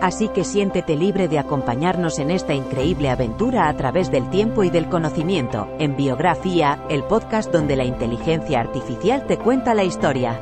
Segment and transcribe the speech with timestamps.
[0.00, 4.70] Así que siéntete libre de acompañarnos en esta increíble aventura a través del tiempo y
[4.70, 10.40] del conocimiento, en Biografía, el podcast donde la inteligencia artificial te cuenta la historia.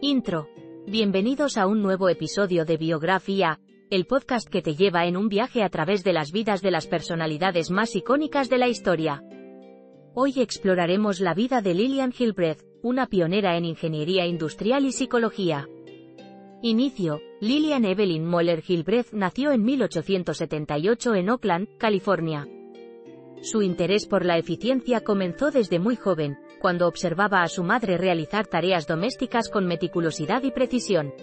[0.00, 0.48] Intro.
[0.86, 5.62] Bienvenidos a un nuevo episodio de Biografía, el podcast que te lleva en un viaje
[5.62, 9.22] a través de las vidas de las personalidades más icónicas de la historia.
[10.14, 15.66] Hoy exploraremos la vida de Lillian Gilbreth, una pionera en ingeniería industrial y psicología.
[16.60, 22.46] Inicio, Lillian Evelyn Moller Gilbreth nació en 1878 en Oakland, California.
[23.40, 28.48] Su interés por la eficiencia comenzó desde muy joven, cuando observaba a su madre realizar
[28.48, 31.14] tareas domésticas con meticulosidad y precisión.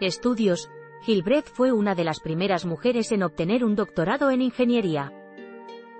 [0.00, 0.68] Estudios,
[1.02, 5.12] Gilbreth fue una de las primeras mujeres en obtener un doctorado en ingeniería.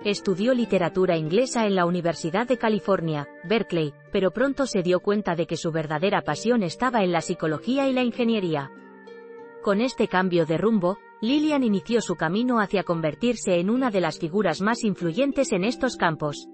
[0.05, 5.45] Estudió literatura inglesa en la Universidad de California, Berkeley, pero pronto se dio cuenta de
[5.45, 8.71] que su verdadera pasión estaba en la psicología y la ingeniería.
[9.61, 14.19] Con este cambio de rumbo, Lillian inició su camino hacia convertirse en una de las
[14.19, 16.47] figuras más influyentes en estos campos.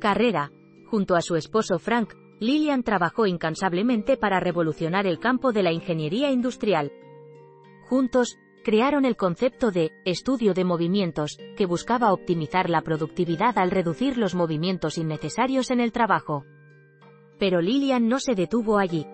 [0.00, 0.52] Carrera.
[0.86, 6.30] Junto a su esposo Frank, Lillian trabajó incansablemente para revolucionar el campo de la ingeniería
[6.30, 6.92] industrial.
[7.88, 14.18] Juntos, crearon el concepto de estudio de movimientos, que buscaba optimizar la productividad al reducir
[14.18, 16.44] los movimientos innecesarios en el trabajo.
[17.38, 19.06] Pero Lillian no se detuvo allí.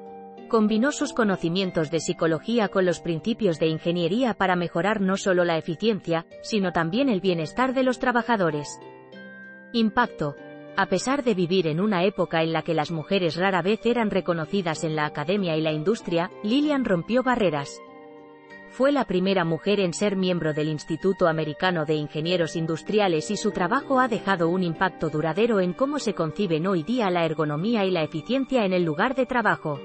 [0.49, 5.59] Combinó sus conocimientos de psicología con los principios de ingeniería para mejorar no solo la
[5.59, 8.81] eficiencia, sino también el bienestar de los trabajadores.
[9.75, 10.35] Impacto.
[10.79, 14.11] A pesar de vivir en una época en la que las mujeres rara vez eran
[14.11, 17.79] reconocidas en la academia y la industria, Lillian rompió barreras.
[18.73, 23.51] Fue la primera mujer en ser miembro del Instituto Americano de Ingenieros Industriales y su
[23.51, 27.91] trabajo ha dejado un impacto duradero en cómo se conciben hoy día la ergonomía y
[27.91, 29.79] la eficiencia en el lugar de trabajo.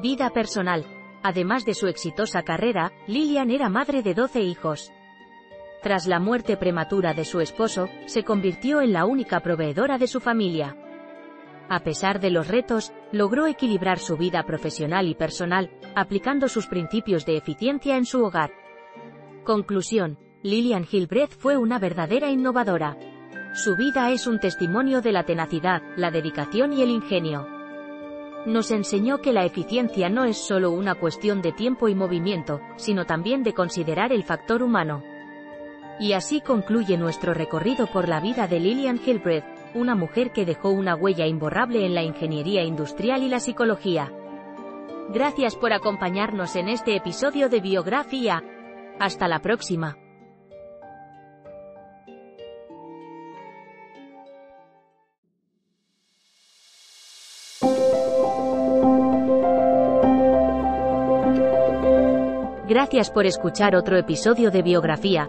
[0.00, 0.86] Vida personal.
[1.22, 4.90] Además de su exitosa carrera, Lillian era madre de 12 hijos.
[5.82, 10.18] Tras la muerte prematura de su esposo, se convirtió en la única proveedora de su
[10.18, 10.76] familia.
[11.72, 17.24] A pesar de los retos, logró equilibrar su vida profesional y personal, aplicando sus principios
[17.24, 18.52] de eficiencia en su hogar.
[19.42, 20.18] Conclusión.
[20.42, 22.98] Lillian Gilbreth fue una verdadera innovadora.
[23.54, 27.48] Su vida es un testimonio de la tenacidad, la dedicación y el ingenio.
[28.44, 33.06] Nos enseñó que la eficiencia no es solo una cuestión de tiempo y movimiento, sino
[33.06, 35.02] también de considerar el factor humano.
[35.98, 40.70] Y así concluye nuestro recorrido por la vida de Lillian Gilbreth, una mujer que dejó
[40.70, 44.12] una huella imborrable en la ingeniería industrial y la psicología.
[45.10, 48.42] Gracias por acompañarnos en este episodio de Biografía.
[48.98, 49.96] Hasta la próxima.
[62.72, 65.28] Gracias por escuchar otro episodio de Biografía,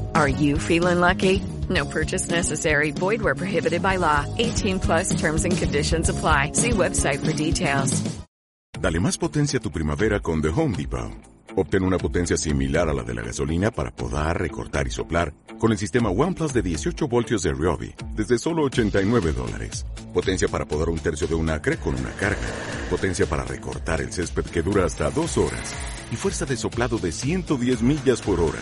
[0.21, 1.41] Are you feeling lucky?
[1.67, 2.91] No purchase necessary.
[2.91, 4.23] Void where prohibited by law.
[4.37, 6.51] 18 plus terms and conditions apply.
[6.53, 8.03] See website for details.
[8.79, 11.11] Dale más potencia a tu primavera con The Home Depot.
[11.55, 15.71] Obtén una potencia similar a la de la gasolina para podar, recortar y soplar con
[15.71, 19.87] el sistema OnePlus de 18 voltios de Ryobi desde solo 89 dólares.
[20.13, 22.47] Potencia para podar un tercio de un acre con una carga.
[22.91, 25.73] Potencia para recortar el césped que dura hasta dos horas.
[26.11, 28.61] Y fuerza de soplado de 110 millas por hora.